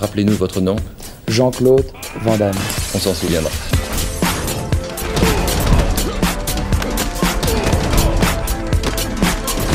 Rappelez-nous 0.00 0.34
votre 0.34 0.60
nom. 0.60 0.76
Jean-Claude 1.26 1.84
Van 2.22 2.36
Damme. 2.36 2.54
On 2.94 2.98
s'en 2.98 3.14
souviendra. 3.14 3.50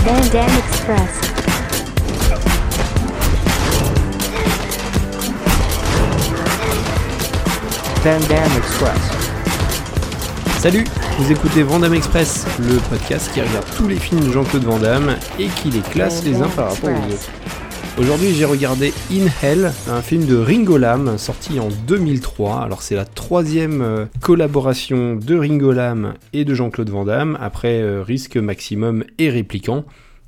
Van 0.05 0.21
Damme 0.31 0.57
Express. 0.67 1.23
Van 8.03 8.19
Damme 8.27 8.57
Express. 8.57 9.23
Salut, 10.59 10.85
vous 11.19 11.29
écoutez 11.29 11.61
Vandame 11.61 11.93
Express, 11.93 12.45
le 12.57 12.77
podcast 12.89 13.29
qui 13.33 13.41
regarde 13.41 13.65
tous 13.75 13.87
les 13.87 13.97
films 13.97 14.21
de 14.21 14.31
Jean-Claude 14.31 14.63
Van 14.63 14.77
Damme 14.79 15.17
et 15.37 15.47
qui 15.47 15.69
les 15.69 15.81
classe 15.81 16.23
les 16.23 16.41
uns 16.41 16.47
par 16.47 16.69
rapport 16.69 16.89
aux 16.89 17.13
autres. 17.13 17.29
Aujourd'hui, 17.99 18.33
j'ai 18.33 18.45
regardé 18.45 18.91
In 19.11 19.27
Hell, 19.43 19.71
un 19.87 20.01
film 20.01 20.25
de 20.25 20.35
Ringo 20.35 20.77
Lam 20.77 21.19
sorti 21.19 21.59
en 21.59 21.69
2003. 21.85 22.63
Alors, 22.63 22.81
c'est 22.81 22.95
la 22.95 23.05
troisième 23.05 23.83
euh, 23.83 24.05
collaboration 24.19 25.15
de 25.15 25.37
Ringo 25.37 25.71
Lam 25.71 26.15
et 26.33 26.43
de 26.43 26.55
Jean-Claude 26.55 26.89
Van 26.89 27.05
Damme 27.05 27.37
après 27.39 27.83
euh, 27.83 28.01
Risque 28.01 28.37
Maximum 28.37 29.03
et 29.19 29.29
Répliquant. 29.29 29.85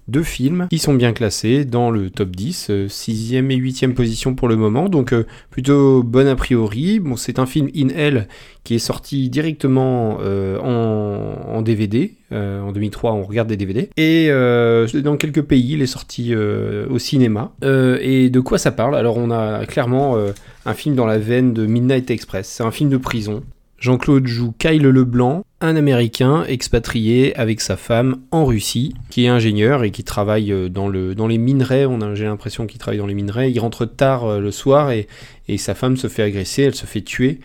Deux 0.08 0.24
films 0.24 0.68
qui 0.70 0.78
sont 0.78 0.94
bien 0.94 1.14
classés 1.14 1.66
dans 1.66 1.90
le 1.90 2.12
top 2.12 2.30
10, 2.30 2.70
6e 2.88 3.50
et 3.50 3.58
8e 3.58 3.94
position 3.94 4.36
pour 4.36 4.48
le 4.48 4.56
moment, 4.56 4.88
donc 4.88 5.14
euh, 5.14 5.26
plutôt 5.50 6.04
bon 6.04 6.28
a 6.28 6.36
priori. 6.36 7.00
Bon, 7.00 7.16
c'est 7.16 7.40
un 7.40 7.48
film 7.48 7.70
In 7.76 7.90
Hell 7.90 8.28
qui 8.64 8.76
est 8.76 8.80
sorti 8.80 9.30
directement 9.30 10.18
euh, 10.22 10.60
en, 10.60 11.62
DVD. 11.62 12.14
Euh, 12.32 12.62
en 12.62 12.72
2003, 12.72 13.14
on 13.14 13.24
regarde 13.24 13.48
des 13.48 13.58
DVD. 13.58 13.90
Et 13.98 14.28
euh, 14.30 14.88
dans 15.02 15.18
quelques 15.18 15.42
pays, 15.42 15.74
il 15.74 15.82
est 15.82 15.88
sorti 15.88 16.34
euh, 16.34 16.88
au 16.90 17.00
cinéma. 17.00 17.54
Euh, 17.64 17.98
et 18.02 18.30
de 18.30 18.40
quoi 18.40 18.58
ça 18.58 18.72
parle? 18.72 18.96
Alors, 18.96 19.18
on 19.18 19.32
a 19.32 19.66
clairement 19.66 20.18
euh, 20.18 20.34
un 20.66 20.74
film 20.74 20.96
dans 20.96 21.06
la 21.06 21.18
veine 21.18 21.54
de 21.54 21.66
Midnight 21.66 22.12
Express. 22.12 22.48
C'est 22.48 22.64
un 22.64 22.72
film 22.72 22.90
de 22.90 22.98
prison. 22.98 23.44
Jean-Claude 23.80 24.26
joue 24.26 24.54
Kyle 24.58 24.84
Leblanc, 24.84 25.46
un 25.66 25.76
Américain 25.76 26.44
expatrié 26.48 27.36
avec 27.36 27.60
sa 27.60 27.78
femme 27.78 28.18
en 28.32 28.46
Russie, 28.46 28.96
qui 29.10 29.26
est 29.26 29.28
ingénieur 29.28 29.84
et 29.84 29.92
qui 29.92 30.04
travaille 30.04 30.52
euh, 30.52 30.70
dans, 30.70 30.88
le, 30.88 31.16
dans 31.16 31.28
les 31.28 31.38
minerais. 31.38 31.88
J'ai 32.14 32.26
l'impression 32.26 32.68
qu'il 32.68 32.80
travaille 32.80 33.00
dans 33.00 33.08
les 33.08 33.14
minerais. 33.14 33.52
Il 33.52 33.60
rentre 33.60 33.86
tard 33.86 34.26
euh, 34.26 34.40
le 34.40 34.52
soir 34.52 34.92
et, 34.92 35.08
et 35.48 35.58
sa 35.58 35.76
femme 35.76 35.98
se 35.98 36.08
fait 36.08 36.24
agresser, 36.24 36.64
elle 36.64 36.76
se 36.76 36.86
fait 36.86 37.02
tuer. 37.02 37.40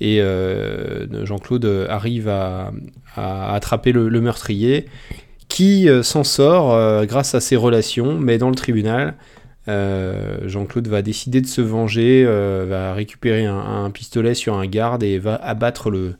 Et 0.00 0.20
euh, 0.20 1.24
Jean-Claude 1.24 1.86
arrive 1.88 2.28
à, 2.28 2.72
à 3.16 3.54
attraper 3.54 3.92
le, 3.92 4.20
meurtrier, 4.20 4.86
qui 5.48 5.88
s'en 6.02 6.24
sort 6.24 7.06
grâce 7.06 7.34
à 7.36 7.40
ses 7.40 7.54
relations, 7.54 8.18
mais 8.18 8.36
dans 8.36 8.48
le 8.48 8.56
tribunal, 8.56 9.14
Jean-Claude 9.68 10.88
va 10.88 11.00
décider 11.00 11.40
de 11.40 11.46
se 11.46 11.60
venger, 11.60 12.24
va 12.24 12.92
récupérer 12.92 13.46
un, 13.46 13.56
un 13.56 13.90
pistolet 13.90 14.34
sur 14.34 14.54
un 14.56 14.66
garde 14.66 15.04
et 15.04 15.18
va 15.18 15.36
abattre 15.36 15.90
le, 15.90 16.16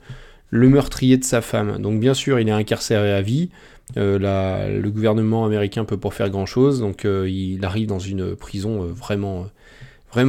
le 0.50 0.69
meurtrier 0.69 1.17
de 1.17 1.25
sa 1.25 1.41
femme. 1.41 1.78
Donc 1.78 2.00
bien 2.00 2.14
sûr, 2.14 2.39
il 2.41 2.48
est 2.48 2.53
incarcéré 2.53 3.12
à 3.12 3.23
vie. 3.23 3.50
Euh, 3.97 4.81
le 4.81 4.91
gouvernement 4.91 5.45
américain 5.45 5.84
peut 5.84 5.97
pas 5.97 6.11
faire 6.11 6.31
grand-chose, 6.31 6.81
donc 6.81 7.05
euh, 7.05 7.28
il 7.28 7.64
arrive 7.64 7.86
dans 7.86 7.98
une 7.98 8.34
prison 8.34 8.83
euh, 8.83 8.86
vraiment, 8.86 9.51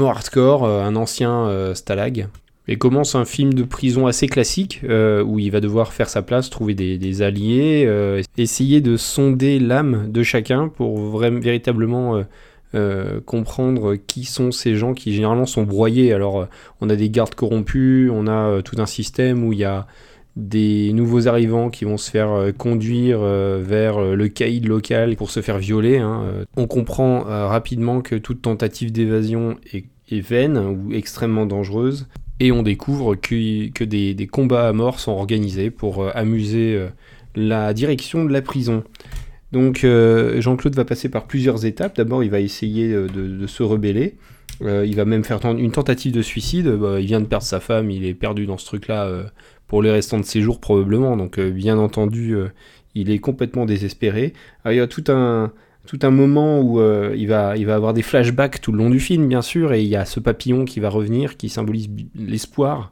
hardcore, 0.09 0.65
un 0.67 0.95
ancien 0.95 1.73
stalag. 1.73 2.27
Et 2.67 2.77
commence 2.77 3.13
un 3.13 3.25
film 3.25 3.53
de 3.53 3.61
prison 3.61 4.07
assez 4.07 4.27
classique, 4.27 4.81
où 4.83 5.37
il 5.37 5.51
va 5.51 5.61
devoir 5.61 5.93
faire 5.93 6.09
sa 6.09 6.23
place, 6.23 6.49
trouver 6.49 6.73
des, 6.73 7.21
alliés, 7.21 7.87
essayer 8.37 8.81
de 8.81 8.97
sonder 8.97 9.59
l'âme 9.59 10.11
de 10.11 10.23
chacun 10.23 10.69
pour 10.69 11.19
véritablement 11.19 12.23
euh, 12.73 13.21
comprendre 13.21 13.95
qui 13.95 14.25
sont 14.25 14.51
ces 14.51 14.75
gens 14.75 14.93
qui 14.93 15.13
généralement 15.13 15.45
sont 15.45 15.63
broyés. 15.63 16.11
Alors 16.11 16.41
euh, 16.41 16.45
on 16.81 16.89
a 16.89 16.95
des 16.95 17.09
gardes 17.09 17.35
corrompus, 17.35 18.09
on 18.11 18.27
a 18.27 18.49
euh, 18.49 18.61
tout 18.61 18.75
un 18.79 18.85
système 18.85 19.45
où 19.45 19.53
il 19.53 19.59
y 19.59 19.63
a 19.63 19.87
des 20.35 20.91
nouveaux 20.91 21.29
arrivants 21.29 21.69
qui 21.69 21.85
vont 21.85 21.95
se 21.95 22.11
faire 22.11 22.51
conduire 22.57 23.21
vers 23.21 24.01
le 24.01 24.27
caïd 24.27 24.67
local 24.67 25.15
pour 25.15 25.31
se 25.31 25.41
faire 25.41 25.59
violer. 25.59 25.99
hein. 25.99 26.25
On 26.57 26.67
comprend 26.67 27.21
rapidement 27.21 28.01
que 28.01 28.15
toute 28.15 28.41
tentative 28.41 28.91
d'évasion 28.91 29.55
est, 29.71 29.85
vaine 30.19 30.57
ou 30.57 30.91
extrêmement 30.91 31.45
dangereuse. 31.45 32.09
Et 32.41 32.51
on 32.51 32.63
découvre 32.63 33.15
que, 33.15 33.83
des, 33.85 34.27
combats 34.27 34.67
à 34.67 34.73
mort 34.73 34.99
sont 34.99 35.13
organisés 35.13 35.71
pour 35.71 36.05
amuser 36.17 36.85
la 37.33 37.73
direction 37.73 38.25
de 38.25 38.33
la 38.33 38.41
prison. 38.41 38.83
Donc 39.55 39.85
euh, 39.85 40.41
Jean-Claude 40.41 40.75
va 40.75 40.83
passer 40.83 41.07
par 41.07 41.27
plusieurs 41.27 41.65
étapes. 41.65 41.95
D'abord, 41.95 42.25
il 42.25 42.29
va 42.29 42.41
essayer 42.41 42.91
euh, 42.91 43.07
de, 43.07 43.47
se 43.47 43.63
rebeller. 43.63 44.17
Euh, 44.61 44.85
il 44.85 44.97
va 44.97 45.05
même 45.05 45.23
faire 45.23 45.39
une 45.45 45.71
tentative 45.71 46.11
de 46.11 46.21
suicide. 46.21 46.67
Bah, 46.67 46.99
il 46.99 47.05
vient 47.05 47.21
de 47.21 47.25
perdre 47.25 47.45
sa 47.45 47.61
femme, 47.61 47.89
il 47.89 48.03
est 48.03 48.15
perdu 48.15 48.47
dans 48.47 48.57
ce 48.57 48.65
truc-là 48.65 49.09
pour 49.67 49.81
les 49.81 49.91
restants 49.91 50.19
de 50.19 50.25
ses 50.25 50.41
jours 50.41 50.59
probablement. 50.59 51.15
Donc 51.15 51.39
bien 51.39 51.77
entendu, 51.77 52.35
il 52.95 53.09
est 53.09 53.19
complètement 53.19 53.65
désespéré. 53.65 54.33
Il 54.65 54.75
y 54.75 54.81
a 54.81 54.87
tout 54.87 55.05
un, 55.07 55.53
tout 55.87 55.99
un 56.01 56.11
moment 56.11 56.59
où 56.59 56.81
il, 57.13 57.27
va, 57.27 57.55
il 57.55 57.65
va 57.65 57.75
avoir 57.75 57.93
des 57.93 58.01
flashbacks 58.01 58.59
tout 58.59 58.73
le 58.73 58.79
long 58.79 58.89
du 58.89 58.99
film, 58.99 59.25
bien 59.25 59.41
sûr, 59.41 59.71
et 59.71 59.81
il 59.81 59.87
y 59.87 59.95
a 59.95 60.03
ce 60.03 60.19
papillon 60.19 60.65
qui 60.65 60.81
va 60.81 60.89
revenir, 60.89 61.37
qui 61.37 61.47
symbolise 61.47 61.87
l'espoir. 62.13 62.91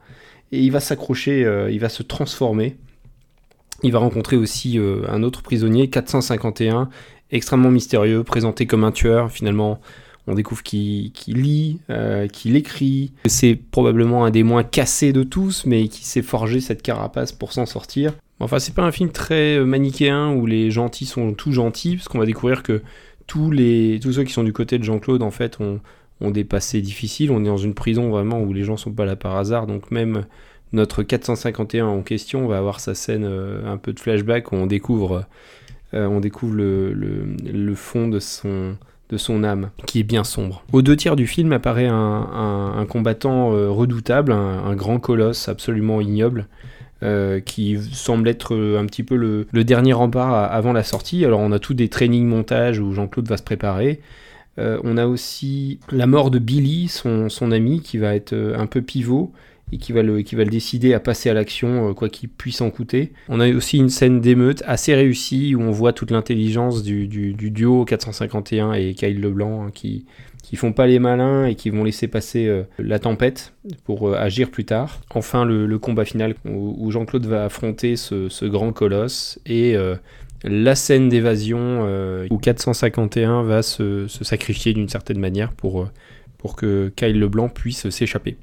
Et 0.53 0.61
il 0.61 0.71
va 0.71 0.79
s'accrocher, 0.79 1.41
il 1.69 1.79
va 1.81 1.89
se 1.89 2.03
transformer. 2.03 2.77
Il 3.81 3.91
va 3.91 3.99
rencontrer 3.99 4.37
aussi 4.37 4.77
euh, 4.77 5.01
un 5.09 5.23
autre 5.23 5.41
prisonnier, 5.41 5.89
451, 5.89 6.89
extrêmement 7.31 7.71
mystérieux, 7.71 8.23
présenté 8.23 8.65
comme 8.65 8.83
un 8.83 8.91
tueur. 8.91 9.31
Finalement, 9.31 9.79
on 10.27 10.35
découvre 10.35 10.63
qu'il 10.63 11.11
lit, 11.27 11.79
euh, 11.89 12.27
qu'il 12.27 12.55
écrit. 12.55 13.11
C'est 13.25 13.55
probablement 13.55 14.25
un 14.25 14.31
des 14.31 14.43
moins 14.43 14.63
cassés 14.63 15.11
de 15.11 15.23
tous, 15.23 15.65
mais 15.65 15.87
qui 15.87 16.05
s'est 16.05 16.21
forgé 16.21 16.61
cette 16.61 16.81
carapace 16.81 17.31
pour 17.31 17.51
s'en 17.51 17.65
sortir. 17.65 18.13
Enfin, 18.39 18.59
c'est 18.59 18.73
pas 18.75 18.83
un 18.83 18.91
film 18.91 19.09
très 19.09 19.57
euh, 19.57 19.65
manichéen 19.65 20.33
où 20.33 20.45
les 20.45 20.71
gentils 20.71 21.05
sont 21.05 21.33
tous 21.33 21.51
gentils, 21.51 21.97
parce 21.97 22.07
qu'on 22.07 22.19
va 22.19 22.25
découvrir 22.25 22.63
que 22.63 22.81
tous, 23.27 23.51
les, 23.51 23.99
tous 24.01 24.13
ceux 24.13 24.23
qui 24.23 24.33
sont 24.33 24.43
du 24.43 24.53
côté 24.53 24.77
de 24.77 24.83
Jean-Claude, 24.83 25.23
en 25.23 25.31
fait, 25.31 25.59
ont, 25.59 25.79
ont 26.21 26.31
des 26.31 26.43
passés 26.43 26.81
difficiles. 26.81 27.31
On 27.31 27.41
est 27.43 27.47
dans 27.47 27.57
une 27.57 27.73
prison 27.73 28.09
vraiment 28.09 28.41
où 28.41 28.53
les 28.53 28.63
gens 28.63 28.77
sont 28.77 28.91
pas 28.91 29.05
là 29.05 29.15
par 29.15 29.35
hasard, 29.35 29.67
donc 29.67 29.91
même 29.91 30.25
notre 30.73 31.03
451 31.03 31.85
en 31.85 32.01
question 32.01 32.47
va 32.47 32.57
avoir 32.57 32.79
sa 32.79 32.95
scène 32.95 33.25
euh, 33.25 33.71
un 33.71 33.77
peu 33.77 33.93
de 33.93 33.99
flashback 33.99 34.51
où 34.51 34.55
on 34.55 34.65
découvre, 34.65 35.25
euh, 35.93 36.07
on 36.07 36.19
découvre 36.19 36.55
le, 36.55 36.93
le- 36.93 37.75
fond 37.75 38.07
de 38.07 38.19
son, 38.19 38.75
de 39.09 39.17
son 39.17 39.43
âme, 39.43 39.69
qui 39.85 39.99
est 39.99 40.03
bien 40.03 40.23
sombre. 40.23 40.63
Aux 40.73 40.81
deux 40.81 40.95
tiers 40.95 41.15
du 41.15 41.27
film 41.27 41.51
apparaît 41.53 41.87
un, 41.87 41.93
un- 42.75 42.85
combattant 42.87 43.53
euh, 43.53 43.69
redoutable, 43.69 44.31
un, 44.31 44.75
grand 44.75 44.99
colosse 44.99 45.47
absolument 45.47 46.01
ignoble, 46.01 46.47
qui 47.45 47.77
semble 47.91 48.29
être 48.29 48.55
un 48.55 48.85
petit 48.85 49.03
peu 49.03 49.17
le, 49.17 49.45
le 49.51 49.63
dernier 49.65 49.91
rempart 49.91 50.33
avant 50.51 50.71
la 50.71 50.83
sortie. 50.83 51.25
Alors 51.25 51.41
on 51.41 51.51
a 51.51 51.59
tous 51.59 51.73
des 51.73 51.89
training 51.89 52.25
montages 52.25 52.79
où 52.79 52.93
Jean-Claude 52.93 53.27
va 53.27 53.35
se 53.35 53.43
préparer. 53.43 53.99
On 54.57 54.95
a 54.95 55.05
aussi 55.05 55.79
la 55.91 56.07
mort 56.07 56.31
de 56.31 56.39
Billy, 56.39 56.87
son, 56.87 57.27
son 57.27 57.51
ami, 57.51 57.81
qui 57.81 57.97
va 57.97 58.15
être 58.15 58.33
un 58.33 58.67
peu 58.67 58.81
pivot 58.81 59.33
et 59.73 59.77
qui 59.77 59.91
va 59.91 60.03
le, 60.03 60.23
décider 60.45 60.93
à 60.93 60.99
passer 60.99 61.29
à 61.29 61.33
l'action, 61.33 61.89
euh, 61.89 61.93
quoi 61.93 62.09
qu'il 62.09 62.29
puisse 62.29 62.61
en 62.61 62.69
coûter. 62.69 63.11
On 63.27 63.39
a 63.39 63.49
aussi 63.49 63.77
une 63.77 63.89
scène 63.89 64.21
d'émeute 64.21 64.61
assez 64.67 64.93
réussie 64.93 65.55
où 65.55 65.61
on 65.61 65.71
voit 65.71 65.93
toute 65.93 66.11
l'intelligence 66.11 66.83
du, 66.83 67.07
du- 67.07 67.33
du 67.33 67.49
duo 67.49 67.83
451 67.85 68.73
et 68.73 68.93
Kyle 68.93 69.19
Leblanc 69.19 69.65
hein, 69.65 69.71
qui, 69.73 70.05
qui 70.43 70.55
font 70.57 70.73
pas 70.73 70.85
les 70.85 70.99
malins 70.99 71.45
et 71.45 71.55
qui 71.55 71.71
vont 71.71 71.83
laisser 71.83 72.07
passer 72.07 72.45
euh, 72.47 72.63
la 72.77 72.99
tempête 72.99 73.53
pour 73.83 74.09
euh, 74.09 74.15
agir 74.15 74.51
plus 74.51 74.65
tard. 74.65 75.01
Enfin, 75.09 75.43
le, 75.43 75.79
combat 75.79 76.05
final 76.05 76.35
où, 76.45 76.91
Jean-Claude 76.91 77.25
va 77.25 77.45
affronter 77.45 77.95
ce, 77.95 78.45
grand 78.45 78.71
colosse 78.71 79.39
et 79.47 79.75
la 80.43 80.75
scène 80.75 81.09
d'évasion 81.09 81.87
où 82.29 82.37
451 82.37 83.43
va 83.43 83.63
se, 83.63 84.07
se 84.07 84.23
sacrifier 84.23 84.73
d'une 84.73 84.87
certaine 84.87 85.19
manière 85.19 85.51
pour, 85.51 85.89
pour 86.37 86.55
que 86.55 86.91
Kyle 86.95 87.19
Leblanc 87.19 87.49
puisse 87.49 87.89
s'échapper. 87.89 88.37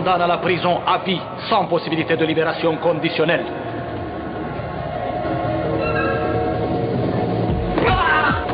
Condamne 0.00 0.22
à 0.22 0.26
la 0.26 0.38
prison 0.38 0.80
à 0.86 0.96
vie, 1.04 1.20
sans 1.50 1.66
possibilité 1.66 2.16
de 2.16 2.24
libération 2.24 2.74
conditionnelle. 2.76 3.44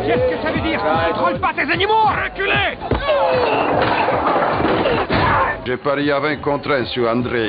Qu'est-ce 0.04 0.34
que 0.34 0.42
ça 0.42 0.50
veut 0.50 0.60
dire? 0.60 0.80
Tu 0.82 1.12
contrôles 1.12 1.38
pas 1.38 1.52
tes 1.54 1.70
animaux? 1.70 2.06
Reculez 2.24 2.76
J'ai 5.64 5.76
parié 5.76 6.10
à 6.10 6.18
20 6.18 6.38
contre 6.38 6.72
1 6.72 6.86
sur 6.86 7.08
André. 7.08 7.48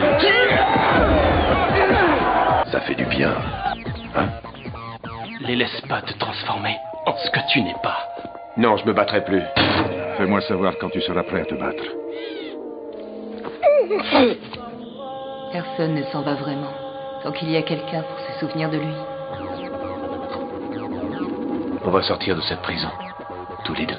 Ça 2.71 2.81
fait 2.81 2.93
du 2.93 3.05
bien. 3.05 3.33
Les 5.41 5.55
laisse 5.55 5.81
pas 5.89 6.03
te 6.03 6.13
transformer 6.19 6.75
en 7.07 7.15
ce 7.15 7.31
que 7.31 7.39
tu 7.51 7.63
n'es 7.63 7.75
pas. 7.81 7.97
Non, 8.57 8.77
je 8.77 8.85
me 8.85 8.93
battrai 8.93 9.23
plus. 9.23 9.41
Fais-moi 10.19 10.41
savoir 10.41 10.73
quand 10.79 10.89
tu 10.89 11.01
seras 11.01 11.23
prêt 11.23 11.41
à 11.41 11.45
te 11.45 11.55
battre. 11.55 11.83
Personne 15.51 15.95
ne 15.95 16.03
s'en 16.11 16.21
va 16.21 16.33
vraiment, 16.35 16.71
tant 17.23 17.31
qu'il 17.31 17.49
y 17.49 17.55
a 17.55 17.61
quelqu'un 17.61 18.01
pour 18.01 18.19
se 18.19 18.39
souvenir 18.39 18.69
de 18.69 18.77
lui. 18.77 18.93
On 21.85 21.91
va 21.91 22.01
sortir 22.01 22.35
de 22.35 22.41
cette 22.41 22.61
prison. 22.61 22.89
Tous 23.63 23.73
les 23.73 23.85
deux. 23.85 23.97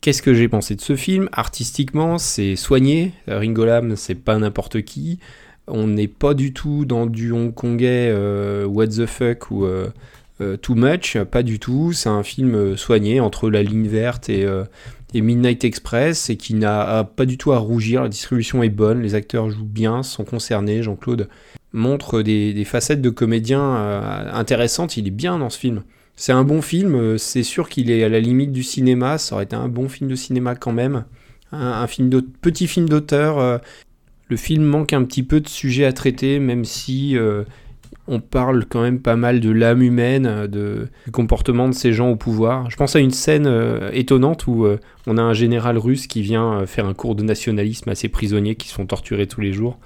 Qu'est-ce 0.00 0.22
que 0.22 0.32
j'ai 0.32 0.48
pensé 0.48 0.76
de 0.76 0.80
ce 0.80 0.96
film? 0.96 1.28
Artistiquement, 1.32 2.16
c'est 2.16 2.56
soigné. 2.56 3.12
Ringo 3.28 3.66
Lam, 3.66 3.96
c'est 3.96 4.14
pas 4.14 4.38
n'importe 4.38 4.80
qui. 4.80 5.18
On 5.66 5.86
n'est 5.88 6.08
pas 6.08 6.32
du 6.32 6.54
tout 6.54 6.86
dans 6.86 7.04
du 7.04 7.32
hongkongais 7.32 8.08
euh, 8.10 8.64
what 8.64 8.86
the 8.86 9.04
fuck 9.04 9.50
ou 9.50 9.66
euh, 9.66 9.88
euh, 10.40 10.56
too 10.56 10.74
much, 10.74 11.18
pas 11.30 11.42
du 11.42 11.58
tout. 11.58 11.92
C'est 11.92 12.08
un 12.08 12.22
film 12.22 12.78
soigné 12.78 13.20
entre 13.20 13.50
la 13.50 13.62
ligne 13.62 13.88
verte 13.88 14.30
et, 14.30 14.46
Midnight 15.12 15.64
Express 15.64 16.30
et 16.30 16.36
qui 16.38 16.54
n'a 16.54 17.04
pas 17.04 17.26
du 17.26 17.36
tout 17.36 17.52
à 17.52 17.58
rougir. 17.58 18.02
La 18.02 18.08
distribution 18.08 18.62
est 18.62 18.70
bonne, 18.70 19.02
les 19.02 19.14
acteurs 19.14 19.50
jouent 19.50 19.66
bien, 19.66 20.02
sont 20.02 20.24
concernés. 20.24 20.82
Jean-Claude 20.82 21.28
montre 21.74 22.22
des, 22.22 22.64
facettes 22.64 23.02
de 23.02 23.10
comédien 23.10 23.60
intéressantes. 24.32 24.96
Il 24.96 25.06
est 25.06 25.10
bien 25.10 25.38
dans 25.38 25.50
ce 25.50 25.58
film. 25.58 25.82
C'est 26.20 26.32
un 26.32 26.44
bon 26.44 26.60
film, 26.60 27.16
c'est 27.16 27.42
sûr 27.42 27.70
qu'il 27.70 27.90
est 27.90 28.04
à 28.04 28.10
la 28.10 28.20
limite 28.20 28.52
du 28.52 28.62
cinéma, 28.62 29.16
ça 29.16 29.36
aurait 29.36 29.44
été 29.44 29.56
un 29.56 29.68
bon 29.68 29.88
film 29.88 30.10
de 30.10 30.14
cinéma 30.14 30.54
quand 30.54 30.70
même. 30.70 31.06
Un, 31.50 31.86
film 31.86 32.10
petit 32.42 32.66
film 32.66 32.90
d'auteur. 32.90 33.38
Euh, 33.38 33.56
le 34.28 34.36
film 34.36 34.62
manque 34.64 34.92
un 34.92 35.02
petit 35.04 35.22
peu 35.22 35.40
de 35.40 35.48
sujets 35.48 35.86
à 35.86 35.94
traiter, 35.94 36.38
même 36.38 36.66
si 36.66 37.16
euh, 37.16 37.44
on 38.06 38.20
parle 38.20 38.66
quand 38.66 38.82
même 38.82 39.00
pas 39.00 39.16
mal 39.16 39.40
de 39.40 39.48
l'âme 39.48 39.80
humaine, 39.80 40.46
de, 40.46 40.88
du 41.06 41.10
comportement 41.10 41.70
de 41.70 41.74
ces 41.74 41.94
gens 41.94 42.10
au 42.10 42.16
pouvoir. 42.16 42.70
Je 42.70 42.76
pense 42.76 42.94
à 42.96 43.00
une 43.00 43.12
scène 43.12 43.46
euh, 43.46 43.88
étonnante 43.94 44.46
où 44.46 44.66
on 45.06 45.16
a 45.16 45.22
un 45.22 45.32
général 45.32 45.78
russe 45.78 46.06
qui 46.06 46.20
vient 46.20 46.66
faire 46.66 46.84
un 46.84 46.92
cours 46.92 47.14
de 47.14 47.22
nationalisme 47.22 47.88
à 47.88 47.94
ses 47.94 48.10
prisonniers 48.10 48.56
qui 48.56 48.68
se 48.68 48.74
font 48.74 48.84
torturer 48.84 49.26
tous 49.26 49.40
les 49.40 49.54
jours. 49.54 49.78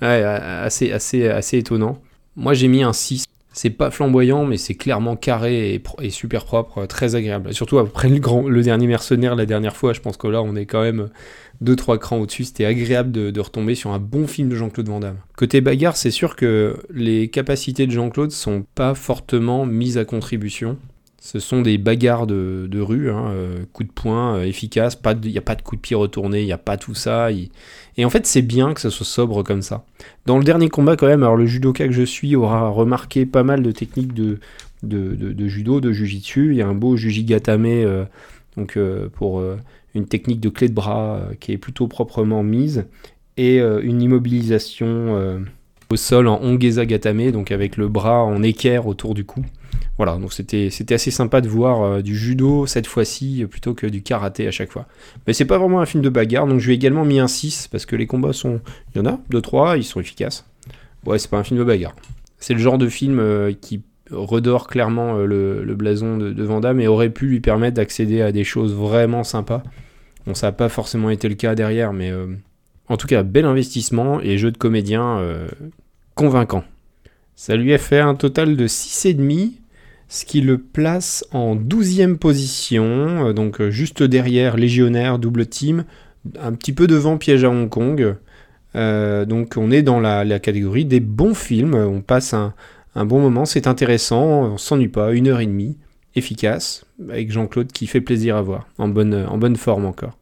assez, 0.00 0.92
assez, 0.92 1.26
assez 1.26 1.58
étonnant. 1.58 2.00
Moi 2.36 2.54
j'ai 2.54 2.68
mis 2.68 2.84
un 2.84 2.92
6 2.92 3.26
c'est 3.52 3.70
pas 3.70 3.90
flamboyant, 3.90 4.44
mais 4.44 4.56
c'est 4.56 4.74
clairement 4.74 5.16
carré 5.16 5.82
et, 6.00 6.10
super 6.10 6.44
propre, 6.44 6.86
très 6.86 7.16
agréable. 7.16 7.52
Surtout 7.52 7.78
après 7.78 8.08
le, 8.08 8.62
dernier 8.62 8.86
mercenaire 8.86 9.34
la 9.34 9.46
dernière 9.46 9.76
fois, 9.76 9.92
je 9.92 10.00
pense 10.00 10.16
que 10.16 10.28
là 10.28 10.42
on 10.42 10.54
est 10.54 10.66
quand 10.66 10.82
même 10.82 11.08
2-3 11.64 11.98
crans 11.98 12.18
au-dessus. 12.18 12.44
C'était 12.44 12.64
agréable 12.64 13.10
de, 13.10 13.40
retomber 13.40 13.74
sur 13.74 13.90
un 13.90 13.98
bon 13.98 14.26
film 14.26 14.48
de 14.48 14.56
Jean-Claude 14.56 14.88
Van 14.88 15.00
Damme. 15.00 15.18
Côté 15.36 15.60
bagarre, 15.60 15.96
c'est 15.96 16.12
sûr 16.12 16.36
que 16.36 16.76
les 16.92 17.28
capacités 17.28 17.86
de 17.86 17.92
Jean-Claude 17.92 18.30
sont 18.30 18.64
pas 18.74 18.94
fortement 18.94 19.66
mises 19.66 19.98
à 19.98 20.04
contribution. 20.04 20.78
Ce 21.22 21.38
sont 21.38 21.60
des 21.60 21.76
bagarres 21.76 22.26
de, 22.26 22.80
rue, 22.80 23.10
hein, 23.10 23.26
euh, 23.28 23.58
coups 23.74 23.90
de 23.90 23.92
poing 23.92 24.36
euh, 24.36 24.44
efficaces, 24.44 24.98
il 25.22 25.30
n'y 25.30 25.36
a 25.36 25.42
pas 25.42 25.54
de 25.54 25.60
coup 25.60 25.76
de 25.76 25.80
pied 25.80 25.94
retourné, 25.94 26.40
il 26.40 26.46
n'y 26.46 26.52
a 26.52 26.58
pas 26.58 26.78
tout 26.78 26.94
ça. 26.94 27.30
Et 27.30 28.04
en 28.06 28.10
fait, 28.10 28.26
c'est 28.26 28.40
bien 28.40 28.72
que 28.72 28.80
ça 28.80 28.88
soit 28.88 29.04
sobre 29.04 29.42
comme 29.42 29.60
ça. 29.60 29.84
Dans 30.24 30.38
le 30.38 30.44
dernier 30.44 30.70
combat, 30.70 30.96
quand 30.96 31.06
même, 31.06 31.22
alors 31.22 31.36
le 31.36 31.44
judoka 31.44 31.86
que 31.86 31.92
je 31.92 32.04
suis 32.04 32.34
aura 32.36 32.70
remarqué 32.70 33.26
pas 33.26 33.42
mal 33.42 33.62
de 33.62 33.70
techniques 33.70 34.14
de, 34.14 34.38
de, 34.82 35.46
judo, 35.46 35.82
de 35.82 35.92
jujitsu. 35.92 36.52
Il 36.52 36.56
y 36.56 36.62
a 36.62 36.66
un 36.66 36.74
beau 36.74 36.96
jujigatame 36.96 37.66
euh, 37.66 38.04
donc, 38.56 38.78
pour 39.12 39.42
une 39.94 40.06
technique 40.06 40.40
de 40.40 40.48
clé 40.48 40.68
de 40.68 40.74
bras 40.74 41.20
qui 41.38 41.52
est 41.52 41.58
plutôt 41.58 41.86
proprement 41.86 42.42
mise, 42.42 42.86
et 43.36 43.58
une 43.58 44.02
immobilisation 44.02 45.40
au 45.90 45.96
sol 45.96 46.28
en 46.28 46.40
ongeza 46.42 46.86
gatame, 46.86 47.30
donc 47.30 47.52
avec 47.52 47.76
le 47.76 47.88
bras 47.88 48.24
en 48.24 48.42
équerre 48.42 48.86
autour 48.86 49.14
du 49.14 49.24
cou. 49.24 49.44
Voilà, 50.00 50.16
donc 50.16 50.32
c'était 50.32 50.94
assez 50.94 51.10
sympa 51.10 51.42
de 51.42 51.48
voir 51.50 51.82
euh, 51.82 52.00
du 52.00 52.16
judo 52.16 52.64
cette 52.64 52.86
fois-ci 52.86 53.44
plutôt 53.50 53.74
que 53.74 53.86
du 53.86 54.00
karaté 54.00 54.48
à 54.48 54.50
chaque 54.50 54.72
fois. 54.72 54.86
Mais 55.26 55.34
c'est 55.34 55.44
pas 55.44 55.58
vraiment 55.58 55.82
un 55.82 55.84
film 55.84 56.02
de 56.02 56.08
bagarre, 56.08 56.46
donc 56.46 56.58
je 56.58 56.64
lui 56.64 56.72
ai 56.72 56.76
également 56.76 57.04
mis 57.04 57.18
un 57.18 57.28
6 57.28 57.68
parce 57.70 57.84
que 57.84 57.96
les 57.96 58.06
combats 58.06 58.32
sont. 58.32 58.62
Il 58.94 58.98
y 58.98 59.00
en 59.02 59.04
a, 59.04 59.20
2-3, 59.30 59.76
ils 59.76 59.84
sont 59.84 60.00
efficaces. 60.00 60.46
Ouais, 61.04 61.18
c'est 61.18 61.30
pas 61.30 61.36
un 61.36 61.44
film 61.44 61.60
de 61.60 61.64
bagarre. 61.64 61.94
C'est 62.38 62.54
le 62.54 62.60
genre 62.60 62.78
de 62.78 62.88
film 62.88 63.18
euh, 63.18 63.52
qui 63.52 63.82
redore 64.10 64.68
clairement 64.68 65.18
euh, 65.18 65.26
le, 65.26 65.74
blason 65.74 66.16
de, 66.16 66.32
de 66.32 66.80
et 66.80 66.86
aurait 66.88 67.10
pu 67.10 67.26
lui 67.26 67.40
permettre 67.40 67.76
d'accéder 67.76 68.22
à 68.22 68.32
des 68.32 68.44
choses 68.44 68.72
vraiment 68.72 69.22
sympas. 69.22 69.62
Bon, 70.26 70.32
ça 70.32 70.46
n'a 70.46 70.52
pas 70.52 70.70
forcément 70.70 71.10
été 71.10 71.28
le 71.28 71.34
cas 71.34 71.54
derrière, 71.54 71.92
mais 71.92 72.10
en 72.88 72.96
tout 72.96 73.06
cas, 73.06 73.22
bel 73.22 73.44
investissement 73.44 74.18
et 74.22 74.38
jeu 74.38 74.50
de 74.50 74.56
comédien 74.56 75.22
convaincant. 76.14 76.64
Ça 77.36 77.54
lui 77.54 77.74
a 77.74 77.78
fait 77.78 78.00
un 78.00 78.14
total 78.14 78.56
de 78.56 78.66
6,5 78.66 79.60
ce 80.10 80.24
qui 80.24 80.40
le 80.40 80.58
place 80.58 81.24
en 81.32 81.54
12e 81.54 82.16
position, 82.16 83.28
euh, 83.28 83.32
donc 83.32 83.60
euh, 83.60 83.70
juste 83.70 84.02
derrière 84.02 84.56
Légionnaire, 84.56 85.20
double 85.20 85.46
team, 85.46 85.84
un 86.42 86.52
petit 86.52 86.72
peu 86.72 86.88
devant 86.88 87.16
Piège 87.16 87.44
à 87.44 87.48
Hong 87.48 87.68
Kong. 87.68 88.16
Euh, 88.74 89.24
donc 89.24 89.54
on 89.56 89.70
est 89.70 89.82
dans 89.82 90.00
la, 90.00 90.38
catégorie 90.40 90.84
des 90.84 90.98
bons 90.98 91.34
films, 91.34 91.74
on 91.74 92.00
passe 92.00 92.34
un, 92.34 92.52
bon 92.96 93.20
moment, 93.20 93.44
c'est 93.44 93.68
intéressant, 93.68 94.42
on 94.42 94.58
s'ennuie 94.58 94.88
pas, 94.88 95.12
une 95.12 95.28
heure 95.28 95.40
et 95.40 95.46
demie, 95.46 95.78
efficace, 96.16 96.84
avec 97.08 97.30
Jean-Claude 97.30 97.70
qui 97.70 97.86
fait 97.86 98.00
plaisir 98.00 98.36
à 98.36 98.42
voir, 98.42 98.66
en 98.78 98.88
bonne, 98.88 99.56
forme 99.56 99.86
encore. 99.86 100.18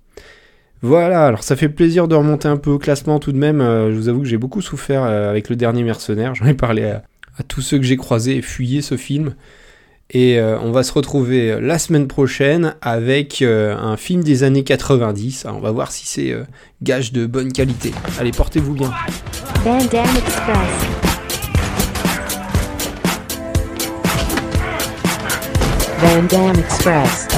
Voilà, 0.82 1.26
alors 1.26 1.42
ça 1.42 1.56
fait 1.56 1.70
plaisir 1.70 2.08
de 2.08 2.14
remonter 2.14 2.46
un 2.46 2.58
peu 2.58 2.70
au 2.70 2.78
classement 2.78 3.18
tout 3.18 3.32
de 3.32 3.38
même, 3.38 3.60
je 3.60 3.94
vous 3.94 4.10
avoue 4.10 4.20
que 4.20 4.28
j'ai 4.28 4.36
beaucoup 4.36 4.60
souffert 4.60 5.02
avec 5.02 5.48
le 5.48 5.56
dernier 5.56 5.82
mercenaire, 5.82 6.34
j'en 6.34 6.46
ai 6.46 6.54
parlé 6.54 6.84
à, 6.84 7.04
à 7.38 7.42
tous 7.42 7.62
ceux 7.62 7.78
que 7.78 7.84
j'ai 7.84 7.96
croisés 7.96 8.36
et 8.36 8.42
fuyé 8.42 8.82
ce 8.82 8.98
film. 8.98 9.34
Et 10.10 10.38
euh, 10.38 10.58
on 10.60 10.72
va 10.72 10.84
se 10.84 10.92
retrouver 10.92 11.50
euh, 11.50 11.60
la 11.60 11.78
semaine 11.78 12.08
prochaine 12.08 12.74
avec 12.80 13.42
euh, 13.42 13.76
un 13.76 13.98
film 13.98 14.24
des 14.24 14.42
années 14.42 14.64
90. 14.64 15.44
on 15.50 15.60
va 15.60 15.70
voir 15.70 15.92
si 15.92 16.06
c'est 16.06 16.34
gage 16.82 17.12
de 17.12 17.26
bonne 17.26 17.52
qualité. 17.52 17.92
Allez, 18.18 18.30
portez-vous 18.30 18.72
bien. 18.72 18.90
Van 19.64 19.84
Damme 19.84 20.16
Express. 20.16 20.68
Van 25.98 26.22
Damme 26.22 26.58
Express. 26.58 27.28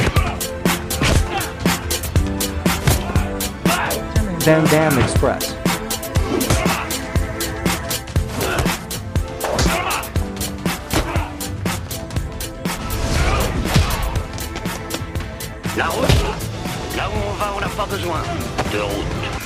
Van 4.44 4.62
Damme 4.70 4.98
Express. 5.00 5.59
La 15.80 15.86
route 15.86 16.04
Là 16.94 17.08
où 17.08 17.16
on 17.26 17.32
va, 17.36 17.54
on 17.56 17.60
n'a 17.60 17.68
pas 17.68 17.86
besoin 17.86 18.20
de 18.70 18.80
route. 18.80 19.39